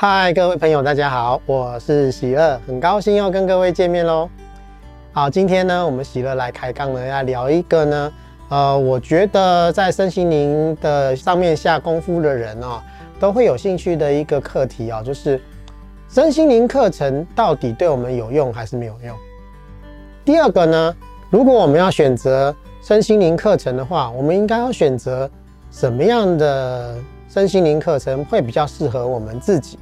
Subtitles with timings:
[0.00, 4.30] 嗨，各位朋友，大家好，我是喜乐，很高兴又跟各位见面喽。
[5.10, 8.12] 好，今天呢，我们喜乐来开杠呢，要聊一个呢，
[8.48, 12.80] 呃，我觉得在身心灵的上面下功夫的人哦，
[13.18, 15.42] 都会有兴趣的一个课题啊，就是
[16.08, 19.16] 身心灵课程到底对我们有用还是没有用？
[20.24, 20.96] 第二个呢，
[21.28, 25.28] 如果我们要选择身心灵课程的话，我们应该要选择
[25.72, 26.94] 什么样的
[27.28, 29.76] 身心灵课程会比较适合我们自己？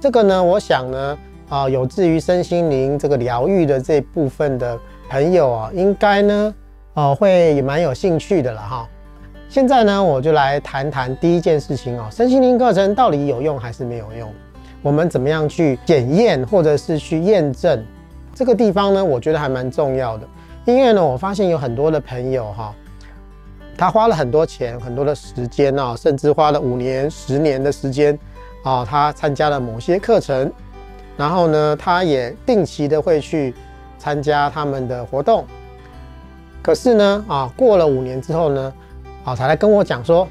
[0.00, 1.18] 这个呢，我想呢，
[1.50, 4.78] 啊，有志于身心灵这个疗愈的这部分的
[5.10, 6.54] 朋友啊，应该呢，
[6.94, 8.88] 哦，会也蛮有兴趣的了哈。
[9.50, 14.32] 现在呢，我就来谈谈第一件事情哦，身心灵课程到底有用还是没有用？
[14.80, 17.84] 我们怎么样去检验或者是去验证？
[18.34, 20.26] 这个地方呢，我觉得还蛮重要的，
[20.64, 22.74] 因为呢，我发现有很多的朋友哈，
[23.76, 28.18] 他花了很多钱、很多的时间啊，甚至花了五年、十年的时间。
[28.62, 30.52] 啊，他参加了某些课程，
[31.16, 33.54] 然后呢，他也定期的会去
[33.98, 35.44] 参加他们的活动。
[36.62, 38.72] 可是呢，啊，过了五年之后呢，
[39.24, 40.28] 啊，才来跟我讲说，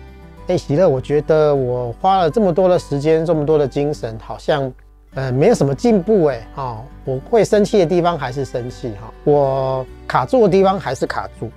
[0.48, 4.72] 哎，喜乐，我觉得我花了这么多的时间，这么多的精神，好像
[5.16, 11.50] 呃没有什么进步哎，啊，我会生气的地方还是生气哈，我卡住的地方还是卡住，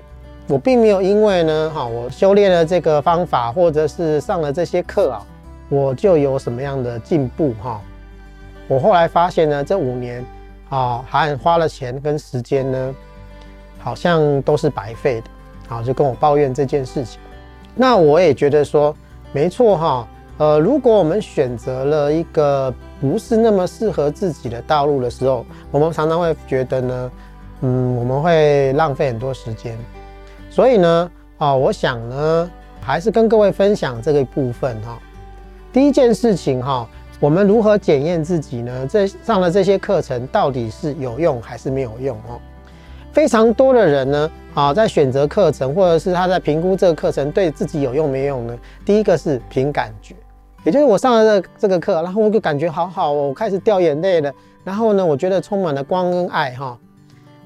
[0.49, 5.27] 我并没有因为呢，哈，我修炼了这个方法，或者是上了这些课啊。
[5.73, 7.81] 我就有什么样的进步哈？
[8.69, 10.23] 我后来发现呢，这五年
[10.69, 12.95] 啊，还花了钱跟时间呢，
[13.79, 17.19] 好像都是白费的啊，就跟我抱怨这件事情。
[17.75, 18.95] 那我也觉得说，
[19.33, 27.11] 没错哈，呃，如果我们选择了一个不是那么适合自己的道路的时候，我们常常会觉得呢，
[27.63, 29.75] 嗯，我们会浪费很多时间。
[30.51, 32.51] 所以呢，啊，我想呢，
[32.83, 34.99] 还是跟各位分享这个部分哈。
[35.73, 36.87] 第一件事情哈，
[37.19, 38.87] 我们如何检验自己呢？
[38.87, 42.39] 这上了这些课程到底是有用还是没有用哦？
[43.11, 48.59] 非常多的人呢，啊，在选择课程或者是他在评估这个课程对自己有用没用呢？
[48.85, 50.15] 第一个是凭感觉，
[50.65, 54.31] 也就是我上了这这个课，然后我就感觉好好哦，我开始掉眼泪了，
[54.63, 56.79] 然后呢，我觉得充满了光跟爱哈，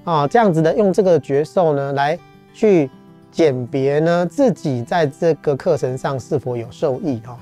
[0.02, 2.18] 啊，这样子的用这个觉受呢来
[2.52, 2.90] 去
[3.30, 7.38] 鉴别呢自己在这个课程上是否有受益哈。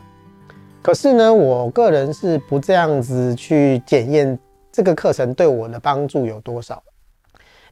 [0.85, 4.39] 可是呢，我个人是不这样子去检验
[4.71, 6.83] 这个课程对我的帮助有多少，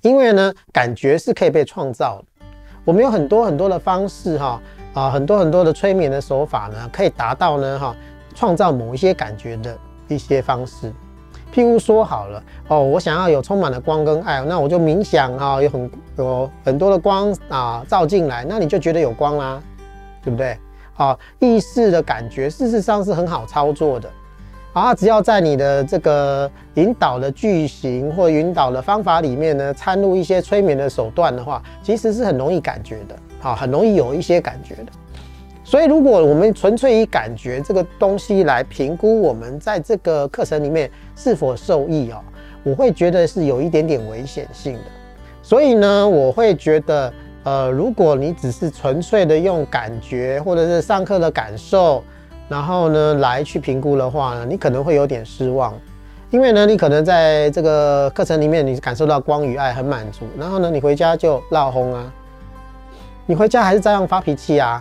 [0.00, 2.46] 因为呢，感觉是可以被创造的。
[2.86, 4.58] 我们有很多很多的方式哈
[4.94, 7.94] 啊，很多很多的催眠的手法呢，可以达到呢哈
[8.34, 9.76] 创造某一些感觉的
[10.08, 10.90] 一些方式。
[11.54, 19.62] 譬如说好了哦，我想要有充满了光跟爱，那我就冥想啊，有很有很多的光啊照进来，那你就觉得有光啦，
[20.24, 20.56] 对不对？
[20.96, 24.10] 啊，意识的感觉，事实上是很好操作的。
[24.72, 33.16] 啊，只要在你的这个引导的句型或引导的方法里面呢，掺入一些催眠的手段的话，其实是很容易感觉的。
[33.42, 34.92] 啊，很容易有一些感觉的。
[35.62, 42.22] 所以，如果我们纯粹以感觉这个东西来评估我们在这个课程里面是否受益啊，
[42.62, 44.84] 我会觉得是有一点点危险性的。
[45.42, 47.12] 所以呢，我会觉得。
[47.44, 52.04] 呃，如果你只是纯粹的用感觉或者是上课的感受，
[52.48, 55.74] 然后呢来去评估的话呢，你可能会有点失望，
[56.30, 62.12] 因为呢，你可能在这个课程里面你感受到光与爱很满足，然后呢，你回家就闹哄啊，
[63.26, 64.80] 你回家还是照样发脾气啊，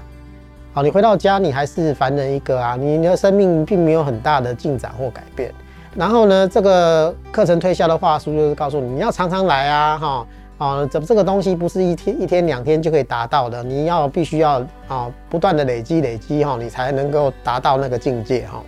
[0.71, 5.51] 好，你回到家你还是凡人一个啊，你的生命并没有很大的进展或改变，
[5.95, 10.27] 然后呢，这个课程推销的话术就是告诉你，你要常常来啊，哈。
[10.61, 18.61] 啊，这这个东西不是一天一天两天就可以达到的，你要必须要啊不断的累积累积哈，你才能够达到那个境界哈。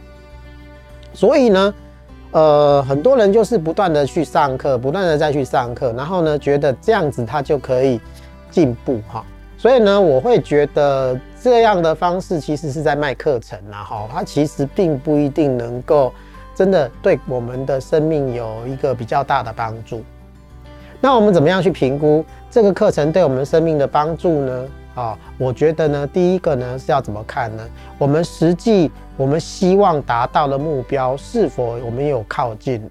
[1.14, 1.74] 所以呢，
[2.32, 8.02] 呃，很多人就是不断的去上课，不断的再去上课，然后呢，觉得这样子他就可以
[8.50, 9.24] 进步哈。
[9.56, 16.12] 所以呢，我会觉得这样的方式其实是在卖课程啦哈，它其实并不一定能够
[16.56, 20.04] 真的对我们的生命有一个比较大的帮助。
[21.04, 24.66] 那我们怎么样去评估这个课程对我们生命的帮助呢？
[24.96, 27.70] 啊，我觉得呢，第一个呢是要怎么看呢？
[27.98, 32.90] 我们实际我们希望达到的目标是否我们有靠近？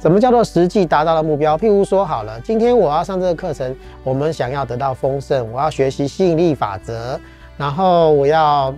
[0.00, 1.56] 什么叫做实际达到的目标？
[1.56, 3.72] 譬如说好了，今天我要上这个课程，
[4.02, 7.16] 我们想要得到丰盛，我要学习吸引力法则，
[7.56, 8.74] 然后我要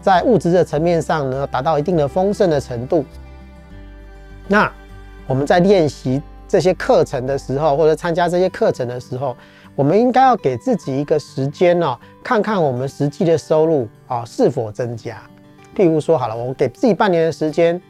[0.00, 3.04] 在物质的层面上呢达到一定的丰盛的程度。
[4.46, 4.70] 那
[5.26, 6.22] 我们在练习。
[6.50, 9.36] 这些课程的时候，或者参加这些课程的时候，
[9.76, 15.22] 我们应该要给自己一个时间哦，看看我们实际的收入啊是否增加。
[15.76, 17.80] 譬如说好了，我给自己半年的时间，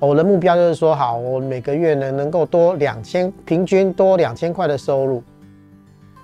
[0.00, 5.22] 我的目标就是说好，我每个月呢能够多两千，平均多两千块的收入。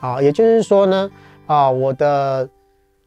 [0.01, 1.09] 啊，也就是说呢，
[1.47, 2.49] 啊，我的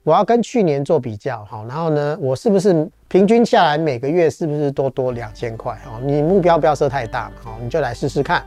[0.04, 5.74] 我要跟去年做比较，好，然后呢，我是不是平均下来每个月是不是多多两千块？
[5.86, 8.42] 哦，你目标不要设太大嘛，好，你就来试试看。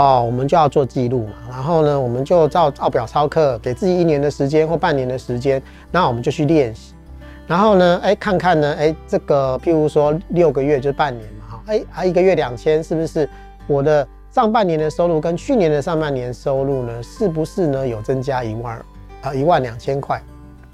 [0.00, 6.94] 哦，我们就要做记录嘛，然后呢，我们就照照表操课，给自己一年的时间或半年的时间，那我们就去练习。
[7.46, 13.28] 然后呢，哎，看看呢，哎，这个譬如说六个月就是半年嘛，哈，哎，还一个月两千，是不是
[13.66, 14.08] 我的？
[14.32, 18.80] 上半年的收入跟去年的上半年收入呢，是不是呢有增加一万
[19.22, 20.22] 啊一万两千块，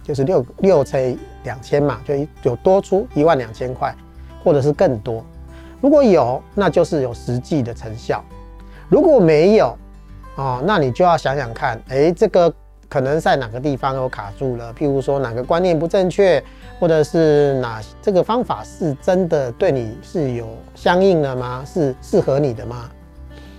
[0.03, 3.93] 就是六六乘两千嘛，就有多出一万两千块，
[4.45, 5.25] 或者是更多。
[5.81, 8.19] 如果有，那就是有实际的成效；
[8.89, 9.77] 如果没有，
[10.37, 12.53] 哦，那你就要想想看，哎，这个
[12.89, 16.43] 可能在哪个地方有卡住了，譬如说哪个观念不正确，
[16.79, 21.65] 或者是哪这个方法是真的对你是有相应的吗？
[21.67, 22.89] 是适合你的吗？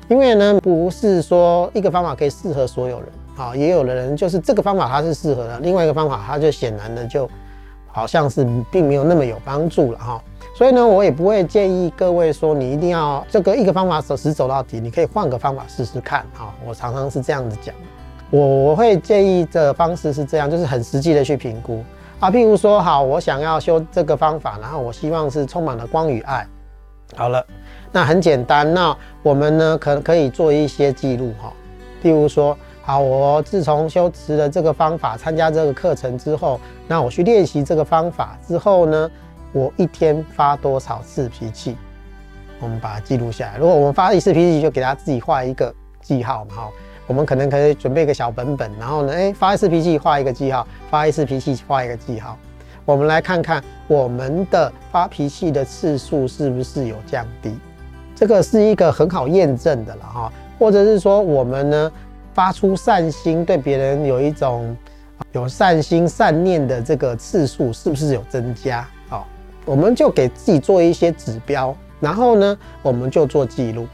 [0.07, 7.29] 因为呢，不是说一个方法可以适合所有人啊，也有的人就是这个方法它是适合的，另外一个方法它就显然的就
[7.91, 10.23] 好像是并没有那么有帮助了哈。
[10.57, 16.51] 所以呢，我也不会建议各位说你一定要这个一个方法走死走到底，你可以换个方法试试看啊。
[16.65, 17.75] 我常常是这样子讲，
[18.31, 21.83] 我我会建议的方式是这样，就是很实际的去评估
[22.19, 22.31] 啊。
[22.31, 26.43] 譬如说，好，我想要修这个方法，然后我希望是充满了光与爱。
[27.15, 27.45] 好了。
[27.91, 31.53] 那很简单，那我们呢，可可以做一些记录哈，
[32.03, 39.09] 譬如说，好，我自从修持了这个方法，参加这个课程之后，那我去练习这个方法之后呢，
[39.57, 41.75] 我一天发多少次脾气，
[42.59, 43.57] 我们把它记录下来。
[43.57, 46.69] 如果我们发一次脾气，就给他自己画一个记号嘛哈。
[47.07, 52.37] 我们可能可以准备一个小本本，然后呢，哎，发一次脾气画一个记号，发一次脾气画一个记号。
[52.85, 57.57] 我们来看看我们的发脾气的次数是不是有降低。
[58.15, 61.91] 这个是一个很好验证的了哈，或者是说我们呢
[62.31, 64.77] 发出善心，对别人有一种
[65.31, 68.87] 有善心善念的这个次数是不是有增加？
[69.67, 73.85] 我们就给自己做一些指标，然后呢我们就做记录。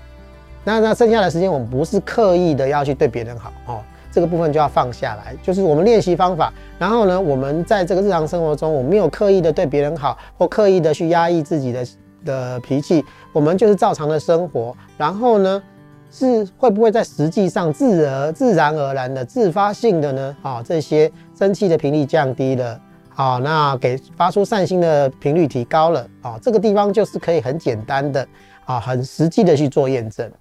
[0.63, 11.85] 那那剩下的时间我们不是刻意的要去对别人好哦，这个部分就要放下来，就是我们练习方法，然后呢我们在这个日常生活中，我没有刻意的对别人好，或刻意的去压抑自己的。
[12.25, 13.03] 的脾气，
[13.33, 15.61] 我们就是照常的生活，然后呢，
[16.09, 20.37] 是会不会在实际上自而自然而然的自发性的呢？
[20.41, 22.79] 啊，这些生气的频率降低了，
[23.15, 28.27] 啊，那给发出善心的频率提高了，啊，这个地方就是可以很简单的
[28.65, 30.31] 啊，很实际的去做验证。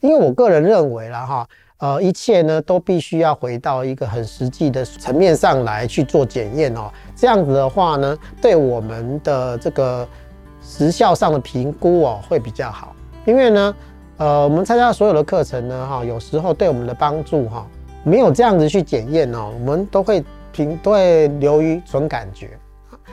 [0.00, 10.06] 因为我个人认为啦，哈，呃，一切呢都必须要回到一个很实际的层面上来去做检验哦，这样子的话呢，对我们的这个。
[10.62, 12.94] 时效上的评估哦，会比较好，
[13.24, 13.74] 因为呢，
[14.18, 17.66] 呃，我们参加所有的课程呢，哈，有时候对我们的帮助哈，
[18.04, 20.22] 没有这样子去检验哦，我们都会
[20.52, 22.50] 凭都会流于纯感觉，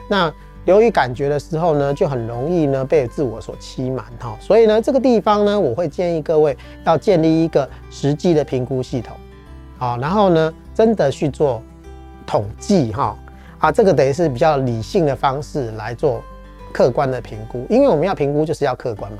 [0.08, 0.32] 那
[0.64, 9.16] 流于感觉的时候呢，就很容易呢被自我所欺瞒哈，所以呢，这个地方呢，我会建议各位要建立一个实际的评估系统，
[9.78, 11.62] 好，然后呢，真的去做
[12.26, 13.16] 统计哈，
[13.58, 16.22] 啊，这个等于是比较理性的方式来做。
[16.70, 19.18] 客观的评估，因为我们要评估就是要客观嘛，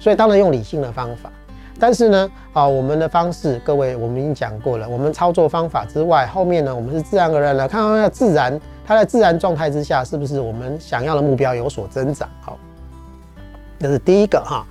[0.00, 1.30] 所以当然用理性的方法。
[1.78, 12.28] 但是呢，啊，我们的方式，各位我们已经讲过了，我们操作方法之外，后面呢，我们是自然而然的看到那自然，它在自然状态之下，是不是我们想要的目标有所增长？
[12.40, 12.56] 好，
[13.80, 14.64] 这是第一个哈。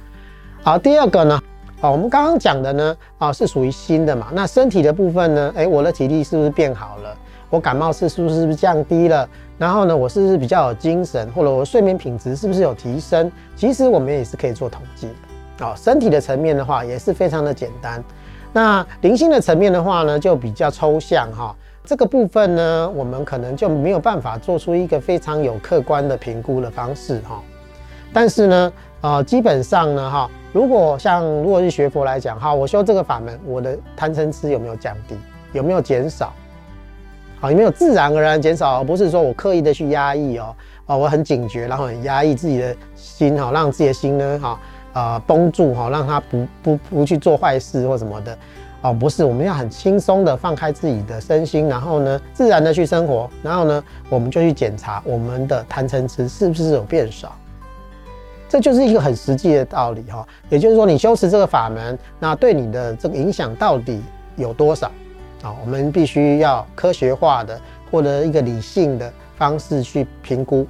[0.63, 1.41] 好，第二个呢，
[1.81, 4.27] 啊，我们刚刚讲的呢，啊，是属于新的嘛。
[4.31, 7.17] 那身体的部分呢，哎，我的体力是不是变好了？
[7.49, 9.27] 我感冒次数是不是降低了？
[9.57, 13.29] 然后呢，我是不是比较有精神，或者我睡眠品质是不是有提升？
[13.55, 15.30] 其实我们也是可以做统计的。
[15.61, 18.03] 哦，身体的层面的话也是非常的简单。
[18.51, 21.55] 那灵性的层面的话呢，就比较抽象哈。
[21.83, 27.41] 这个部分呢，我们可能就没有办法做出一个非常有客观的评估的方式哈。
[28.13, 35.15] 但是呢，呃，基本上呢，哈，如果像如果是学佛来讲哈，我修这个法门，我的贪嗔痴有没有降低？
[35.53, 36.33] 有没有减少？
[37.39, 44.59] 好，有没有自然而然减少，而不是说我刻意的去压抑哦，哦，我很警觉，然后很压抑自己的心哈，让自己的心呢哈，
[44.93, 48.37] 呃，绷住哈，让他不不不去做坏事或什么的，
[48.81, 57.33] 哦，不是，我们要很轻松的放开自己的身心，然后呢，自然的去生活，然后呢，我们就去检查我们的贪嗔痴是不是有变少，
[58.49, 64.01] 这就是一个很实际的道理哈，也就是说，你修持这个法门，那对你的这个影响到底
[64.35, 64.91] 有多少？
[65.41, 70.67] 啊，我们必须要科学化的或者一个理性的方式去评估。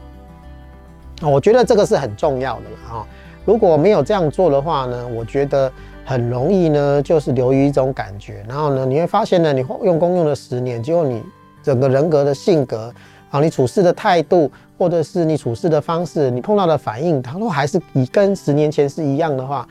[1.21, 3.07] 我觉得这个是很重要的了哈。
[3.45, 5.71] 如果没有这样做的话呢，我觉得
[6.05, 11.23] 很容易呢，就是流于一种感觉，然后呢，你会发现呢，你用功用了十年，结果你
[11.63, 12.93] 整个人格的性格
[13.29, 19.67] 啊，你处事的态度，或者是你处事的方式，你碰到的反应，它都还是以跟十年前是一样的话，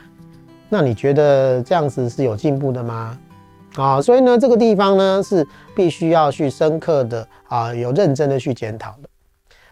[0.67, 3.17] 那你觉得这样子是有进步的吗？
[3.75, 9.09] 啊，所以呢，这个地方呢是必须要去深刻的啊，有认真的去检讨的。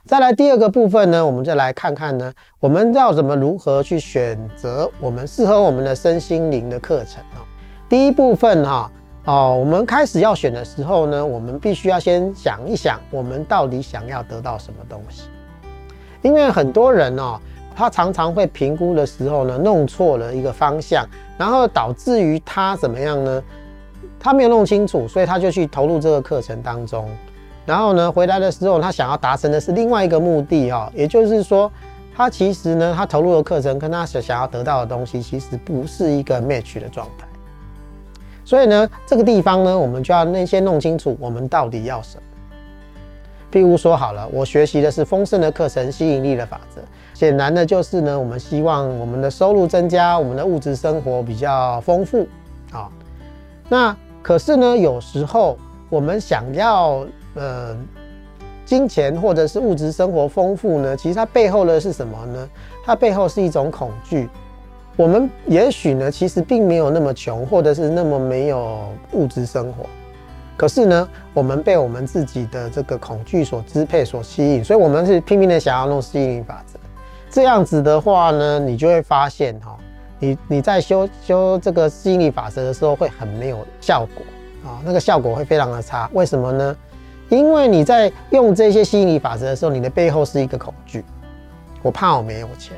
[0.09, 7.45] 再来第二个部分呢，我们再来看看呢，我们要怎么如何去选择我们适合我们的身心灵的课程啊。
[7.87, 8.91] 第一部分哈，
[9.25, 15.29] 哦，我们开始要选的时候呢，我们必须要先想一想，我们到底想要得到什么东西。
[16.23, 17.39] 因为很多人哦，
[17.75, 21.05] 他常常会评估的时候呢，弄错了一个方向，
[21.37, 23.43] 然后导致于他怎么样呢？
[24.19, 27.07] 他没有弄清楚，所以他就去投入这个课程当中，
[27.69, 31.71] 然后呢，回来的时候他想要达成的是另外一个目的哦，也就是说，
[32.15, 37.27] 他其实呢，他投入的课程跟他想想要得到的东西，其实不是一个 match 的状态。
[38.43, 42.23] 所以呢，这个地方呢，我们就要那先弄清楚，我们到底要什么。
[43.51, 46.81] 譬如说好了，我学习的是丰盛的课程，吸引力的法则。
[47.13, 52.27] 显然的就是呢，我们希望我们的收入增加，我们的物质生活比较丰富
[52.71, 52.89] 啊。
[53.69, 55.55] 那可是呢，有时候
[55.87, 57.05] 我们想要
[57.35, 57.75] 呃
[58.65, 62.49] 金钱或者是物质生活丰富呢，其实它背后的是什么呢？
[62.85, 64.29] 它背后是一种恐惧。
[64.95, 69.85] 我们也许呢，其实并没有那么穷，或者是那么没有物质生活。
[70.57, 76.77] 可是呢，我们被我们自己的这个恐惧所支配、所吸引，所以我们是拼命的想要弄吸引力法则。
[77.29, 79.77] 这样子的话呢，你就会发现哈，
[80.19, 86.09] 你你在修修这个吸引力法则的时候会很没有效果啊，那个效果会非常的差。
[86.11, 86.75] 为什么呢？
[87.29, 91.05] 因为你在用这些吸引力法则的时候，你的背后是一个恐惧，
[91.81, 92.75] 我怕我没有钱。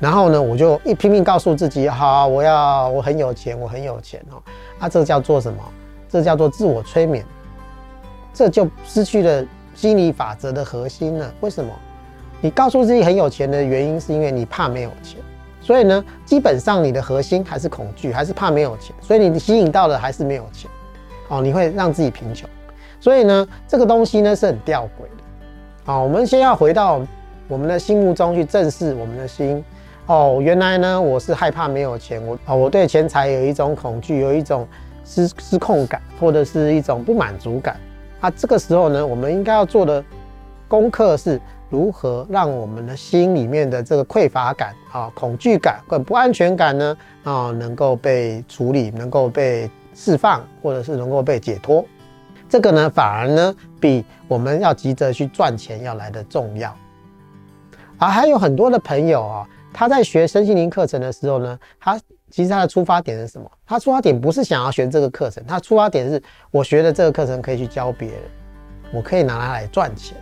[0.00, 4.42] 然后呢，我就一拼命告诉自己，好，我要我很有钱，我很有钱哦。
[4.78, 5.58] 啊，这叫做什么？
[6.08, 7.24] 这叫做自我催眠，
[8.32, 11.32] 这就失去了吸引力法则的核心了。
[11.40, 11.70] 为什么？
[12.40, 15.18] 你告诉自己很有钱的原因，是因为你怕没有钱。
[15.60, 18.94] 所以呢，基本上你的核心还是恐惧，还是怕没有钱。
[19.00, 20.70] 所以你吸引到的还是没有钱。
[21.28, 22.48] 哦，你会让自己贫穷。
[23.00, 25.24] 所以呢，这个东西呢是很吊诡的。
[25.84, 27.00] 好，我们先要回到
[27.48, 29.64] 我们的心目中去正视我们的心。
[30.06, 32.24] 哦，原来呢我是害怕没有钱。
[32.26, 34.66] 我哦，我对钱财有一种恐惧，有一种。
[35.08, 37.76] 失失控感，或者是一种不满足感。
[38.20, 40.02] 啊，这个时候呢，我们应该要做的
[40.66, 51.84] 功课是如何让我们的心里面的这个匮乏感啊、恐惧感跟不安全感呢啊，能够被处理，能够被释放，或者是能够被解脱。
[52.48, 56.74] 这个呢，反而呢，比我们要急着去赚钱要来得重要。
[57.98, 62.00] 啊，还有很多的朋友啊，他在学身心灵课程的时候呢，他。
[62.28, 63.48] 其实他的出发点是什么？
[63.64, 68.20] 他出发点不是想要学这个课程，他出发点是我学的这个课程可以去教别人，
[68.92, 70.18] 我可以拿它来赚钱。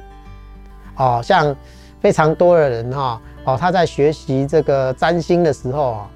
[0.97, 1.57] 哦，像
[2.01, 6.11] 非常多的人哈，哦，他在学习这个占星的时候啊，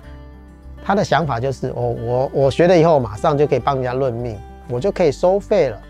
[0.85, 4.39] 他的想法就是，哦，我我学了以后马上就可以帮人家论命，
[4.69, 5.81] 我就可以收费了。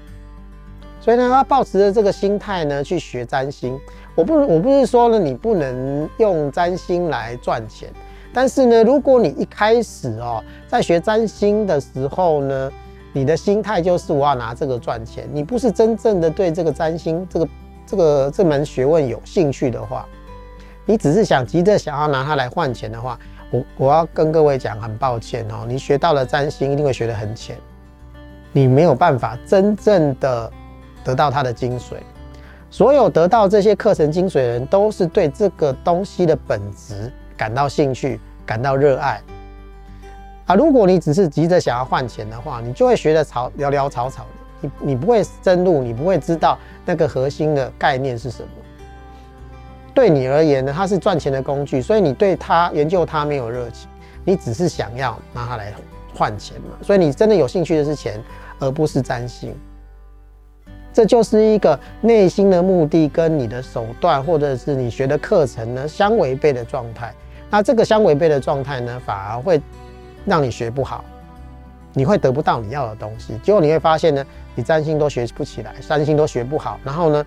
[1.09, 3.81] 所以呢，他抱持着这个心态呢去学占星。
[4.15, 7.89] 我不，我不是说呢，你不能用占星来赚钱。
[8.31, 12.71] 但是呢，如果你一开始哦，在学占星的时候呢，
[13.15, 17.49] 你的心态就是我要拿这个赚钱，你不是真正的对这个占星这个
[17.87, 20.07] 这个这门学问有兴趣的话，
[20.85, 23.19] 你只是想急着想要拿它来换钱的话，
[23.51, 27.57] 我我要跟各位讲，很抱歉哦，你学到了占星一定会学得很浅，
[28.53, 30.53] 你没有办法真正的
[31.05, 31.95] 得到它的精髓。
[32.71, 37.13] 所有得到这些课程精髓的人，都是对这个东西的本质。
[37.37, 39.23] 感到兴趣，感到热爱
[40.47, 40.57] 啊！
[40.57, 48.49] 如果你只是急着想要换钱的话，你就会学得草潦潦草草的，你你不会深入，你不会知道那个核心的概念是什么。
[49.95, 53.89] 对你而言呢，它是赚钱的工具，所以你对它研究它没有热情，
[54.25, 55.73] 你只是想要拿它来
[56.13, 56.77] 换钱嘛。
[56.83, 58.21] 所以你真的有兴趣的是钱，
[58.59, 59.55] 而不是占星。
[60.99, 67.15] 这就是一个内心的目的跟你的手段，或者是你学的课程呢相违背的状态。
[67.49, 69.63] 那这个相违背的状态呢，反而会
[70.25, 71.05] 让你学不好，
[71.93, 73.39] 你会得不到你要的东西。
[73.45, 74.27] 结果你会发现呢，
[74.57, 76.81] 你占星都学不起来，占星都学不好。
[76.83, 77.25] 然后呢，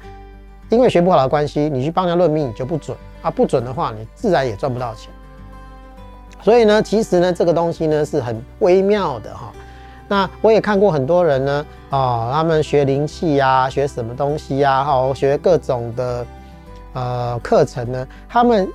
[0.68, 5.10] 因为学不好的关系，你去帮人家论命你就不准啊，不准的话，你自然也赚不到钱。
[6.42, 9.54] 所以呢，其实呢，这个东西呢是很微妙的哈。
[10.12, 16.26] 那我也看过很多人呢，哦，他们学灵气呀，学什么东西呀，哈，学各种的。
[16.94, 18.68] 呃课程呢，他们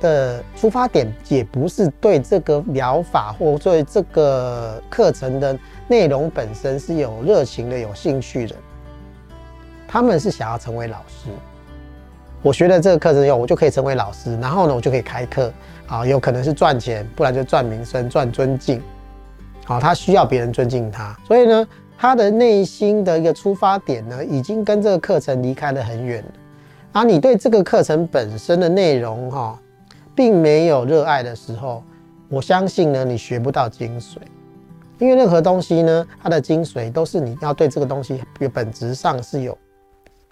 [0.00, 8.54] 的出发点也不是对这个疗法或对这个课程的内容本身是有热情的、有兴趣的。
[9.88, 11.28] 他们是想要成为老师。
[12.40, 15.52] 我学了这个课程以后，我就可以成为老师，然后呢，我就可以开课
[15.88, 18.80] 啊，有可能是赚钱，不然就赚名声、赚尊敬。
[19.66, 21.66] 好，他需要别人尊敬他，所以呢，
[21.98, 26.30] 他的内心的一个出发点呢，已经跟这个课程离开得很远了。
[26.92, 29.60] 而你对这个课程本身的内容哈，
[30.14, 31.82] 并没有热爱的时候，
[32.28, 34.18] 我相信呢，你学不到精髓。
[34.98, 39.58] 因为任何东西呢，它的精髓都是你要对这个东西有本质上是有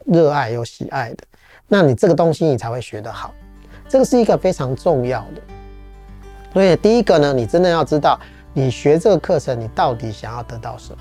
[0.06, 1.18] 热爱、有喜爱的，
[1.66, 3.34] 那你这个东西你才会学得好。
[3.88, 5.42] 这个是一个非常重要的。
[6.52, 8.18] 所以第一个呢，你真的要知道，
[8.56, 10.98] 你学这个课程，你到底想要得到什么？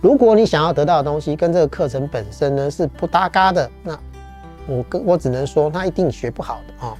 [0.00, 3.98] 如果你想要得到的东西跟这个课程本身呢是不搭嘎的，那
[4.68, 6.94] 我跟我只能说，那一定学不好的啊。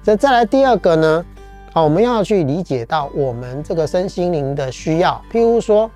[0.00, 1.24] 再再来第二个呢，
[1.72, 5.20] 啊，我们要去理解到我们这个身心灵的需要。
[5.32, 5.90] 譬如说，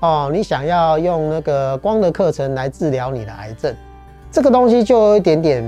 [0.00, 3.74] 哦，你想要用那个光的课程来治疗你的癌症，
[4.30, 5.64] 这个东西就有一点点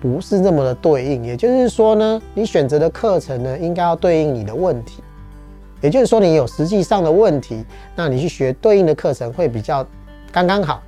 [0.00, 1.24] 不是那么的对应。
[1.24, 5.04] 也就是说呢，你选择的课程呢，应该要对应你的问题。
[5.84, 7.62] 也就是说，你有实际上的问题，
[7.94, 9.86] 那你去学对应的课程会比较
[10.32, 10.82] 刚刚好。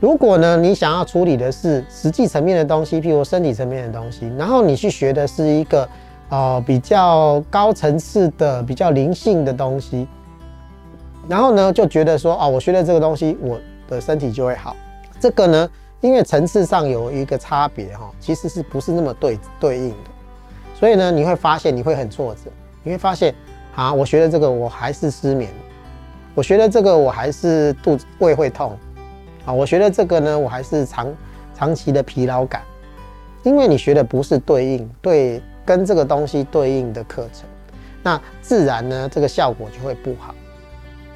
[0.00, 5.86] 如果呢，你想要处理的是实际层面的东西，譬如身体层面的东西，然后你去学的是一个、
[6.30, 10.08] 呃、比较高层次的、比较灵性的东西，
[11.28, 14.74] 然后呢就觉得说哦，我学了这个东西，我的身体就会好。
[15.20, 20.10] 这个呢，因为层次上有一个差别哈，其实是不是那么对对应的，
[20.74, 22.50] 所以呢，你会发现你会很挫折，
[22.82, 23.34] 你会发现
[23.74, 25.50] 啊，我学了这个我还是失眠，
[26.34, 28.76] 我学了这个我还是肚子胃会痛。
[29.44, 31.06] 啊，我学的这个呢，我还是长
[31.54, 32.62] 长期的疲劳感，
[33.42, 37.42] 因为你学的不是对应对跟这个东西对应的课程，
[38.02, 40.34] 那自然呢，这个效果就会不好。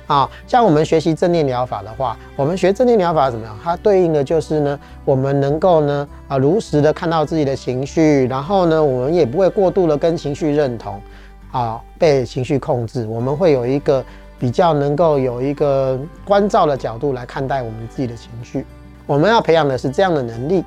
[0.08, 3.58] 啊，像我们学习正念疗法的话，我们学正念疗法怎么样？
[3.62, 11.00] 它对应的就是呢，我们能够呢啊如实的看到自己的情绪，然后呢，我们也不会过度的跟情绪认同，
[11.52, 14.04] 啊，被情绪控制，我们会有一个。
[14.40, 18.64] 比较能够有一个关照的角度来看待我们自己的情绪，
[19.04, 20.62] 我们要培养的是这样的能力。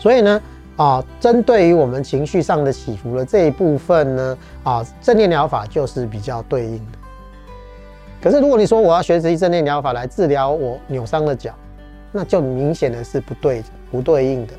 [0.00, 0.42] 所以呢，
[0.76, 6.98] 啊，针对于我们情绪上的起伏的这一部分呢，啊，正念疗法就是比较对应的。
[8.20, 11.54] 可是如果你说我要学习正念疗法来治疗我扭伤的脚，
[12.10, 14.54] 那就明显的是不对不对应的。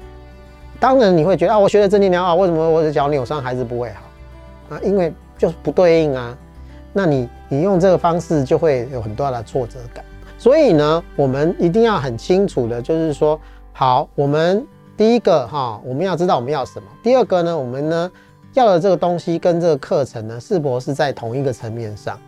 [0.79, 4.02] 当然你会觉得啊，我学了正念疗法，为什么我的脚扭伤还是不会好？
[4.73, 6.37] 啊，因为就是不对应啊。
[6.91, 10.03] 那你你用这个方式就会有很多的挫折感，
[10.37, 13.39] 所以呢，我们一定要很清楚的，就是说，
[13.71, 16.87] 好，我们第一个哈，我们要知道我们要什么。
[17.01, 18.11] 第二个呢，我们呢
[18.53, 22.19] 要的这个东西跟这个课程呢，是否是在同一个层面上？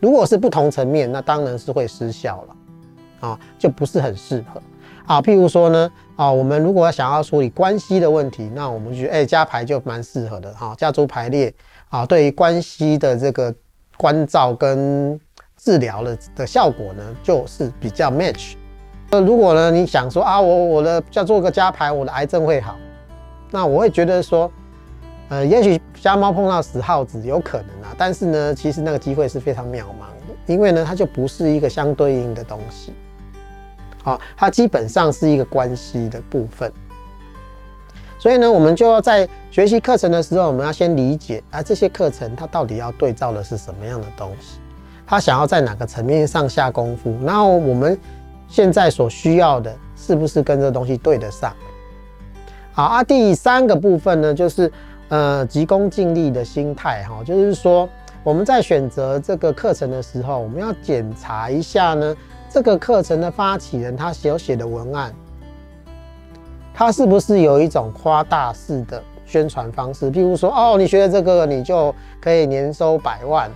[0.00, 4.60] 如果是不同层面，那当然是会失效了，啊，就不是很适合。
[5.06, 11.52] 啊，譬如说呢，啊，我们如果想要处理关系的问题，那我们觉得，哎，家牌就蛮适合的哈，家族排列
[11.90, 13.54] 啊，对于关系的这个。
[13.96, 15.20] 关照跟
[15.58, 18.54] 治疗的的效果呢，就是比较 match。
[19.10, 22.78] 那如果呢，你想说啊，我我的叫做个加排，我的癌症会好，
[23.50, 24.50] 那我会觉得说，
[25.28, 32.94] 呃，也许瞎猫碰到死耗子有可能啊，但是呢，其实那个机会是非常渺茫的，因为呢，它就不是一个相对应的东西，
[34.02, 36.72] 好，它基本上是一个关系的部分。
[38.20, 44.58] 所以呢，我们就要在学习课程的时候，我们要先理解啊，这些课程它到底要对照的是什么样的东西，
[45.06, 47.98] 它想要在哪个层面上下功夫，然后我们
[48.46, 51.50] 现在所需要的是不是跟这东西对得上？
[52.72, 54.70] 好啊，第三个部分呢，就是
[55.08, 57.88] 呃急功近利的心态哈，就是说
[58.22, 62.14] 我们在选择这个课程的时候，我们要检查一下呢，
[62.50, 65.10] 这个课程的发起人他所写的文案。
[66.80, 70.10] 它是不是有一种夸大式的宣传方式？
[70.10, 73.50] 譬如说，哦，你学了这个，你就可以年收百万，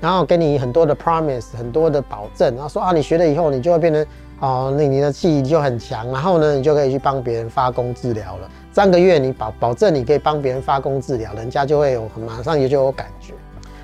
[0.00, 4.06] 然后给你很多的 promise，很多的保证，然后说啊，你学了以后，你就会变成
[4.40, 8.48] 哦，那你的气就很强，然后呢，你就可以去帮别人发功治疗了。
[8.72, 13.34] 三个月你保保证你可以帮别人发功治疗，人家就会有马上也就有感觉，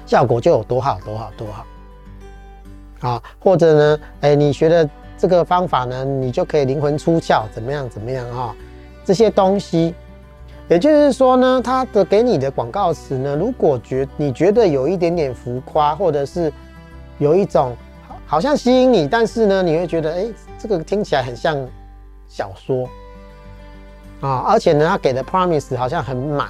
[0.06, 3.10] 效果就有多好多好多好。
[3.10, 4.88] 啊，或者呢，哎，你学的。
[5.16, 7.88] 这个方法呢，你就可以灵魂出窍，怎么样？
[7.88, 8.54] 怎么样啊、哦？
[9.04, 9.94] 这些东西，
[10.68, 16.52] 也就是说呢，他的给你的广告词呢，如果觉你觉得有一点点浮夸，或者是
[17.18, 17.76] 有一种
[18.26, 20.26] 好像吸引你，但是呢，你会觉得，哎，
[20.58, 21.56] 这个听起来很像
[22.26, 22.88] 小说
[24.20, 26.48] 啊，而且呢，他给的 promise 好像很满，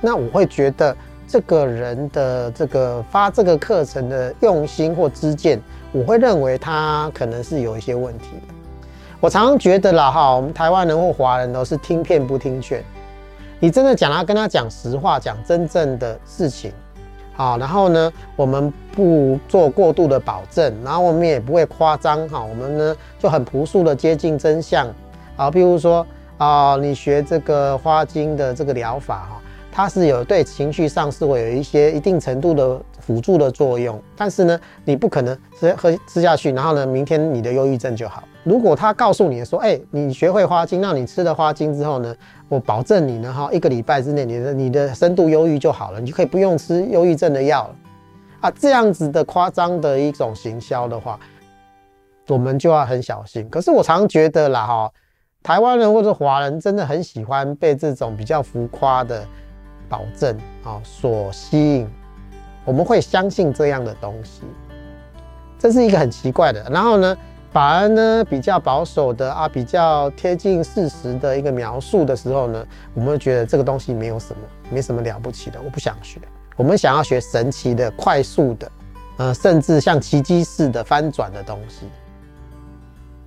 [0.00, 0.96] 那我会觉得
[1.28, 5.60] 这个人的这个发这个课程的用心或知见，
[5.92, 8.54] 我会认为他可能是有一些问题的。
[9.20, 12.82] 我常常觉得啦哈，我们台湾人或华人都是听骗不听劝，
[13.58, 16.72] 你真的讲他跟他讲实话，讲真正的事情，
[17.34, 24.86] 好，然后呢，我们不做过度的保证，然后我们也不会夸张哈，我们呢就很朴素的接近真相，
[25.36, 26.06] 啊，譬如说。
[26.38, 29.40] 啊、你学这个花精的这个疗法哈，
[29.76, 38.22] 它是有对情绪上是会有一些一定程度的辅助的作用，但是呢，你不可能吃喝吃下去，然后呢，明天你的忧郁症就好。
[38.42, 42.16] 如果他告诉你说，哎、你学会花精，让你吃了花精之后呢，
[42.48, 47.76] 我保证你呢哈，一个礼拜之内你的你的深度忧郁就好了，你就可以不用吃忧郁症的药了
[48.40, 48.50] 啊。
[48.58, 51.20] 这样子的夸张的一种行销的话，
[52.28, 53.46] 我们就要很小心。
[53.50, 54.90] 可是我常觉得啦哈。
[55.42, 59.24] 台湾人或者华人真的很喜欢被这种比较浮夸的
[59.88, 61.88] 保证啊所吸引，
[62.64, 64.42] 我们会相信这样的东西，
[65.58, 66.62] 这是一个很奇怪的。
[66.70, 67.16] 然后呢，
[67.52, 76.20] 反而呢比较保守的啊，比较贴近事实的一个描述的时候呢，我们会觉得这个东西没有什么，没什么了不起的，我不想学。
[76.56, 78.72] 我们想要学神奇的、快速的，
[79.18, 81.86] 呃，甚至像奇迹似的翻转的东西。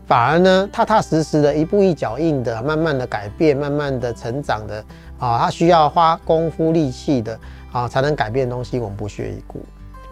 [0.08, 4.84] 反而呢，踏踏实实的，一步一脚印的，慢慢的改变，慢慢的成长的
[5.20, 7.40] 啊，他需要花功夫力气的
[7.72, 9.62] 啊，才能改变东西，我们不屑一顾。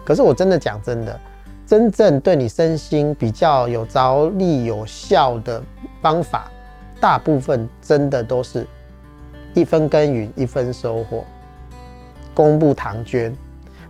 [0.04, 1.20] 可是我真的讲真的，
[1.66, 5.62] 真正对你身心比较有着力、有效的
[6.00, 6.50] 方法，
[7.00, 8.66] 大部分真的都是
[9.54, 11.24] 一分耕耘一分收获，
[12.32, 13.34] 功不唐捐，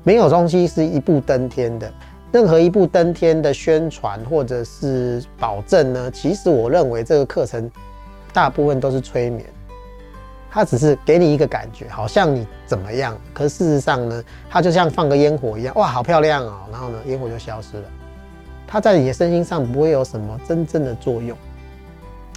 [0.02, 1.92] 没有东西是一步登天的。
[2.30, 7.70] 任何一步登天的宣传或者是保证呢，其实我认为这个课程
[8.32, 9.46] 大部分都是催眠，
[10.58, 17.84] 它只是给你一个感觉，好像你怎么样，可是事实上呢，它就像放个烟火一样，哇，好漂亮哦，然后呢，烟火就消失了，
[18.66, 21.38] 它在你的身心上不会有什么真正的作用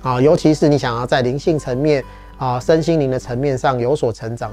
[0.04, 2.04] 啊，尤其是你想要在灵性层面
[2.38, 4.52] 啊、身心灵的层面上有所成长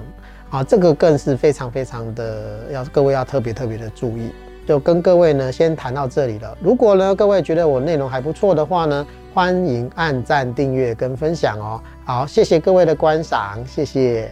[0.49, 4.31] 啊，这个更是非常非常的要各位要特别特别的注意。
[4.69, 6.55] 就跟各位呢，先谈到这里了。
[6.61, 11.81] 如果呢，各位觉得我内容还不错的话呢，欢迎按赞、订阅跟分享哦。
[12.05, 14.27] 好，谢谢各位的观赏，谢谢。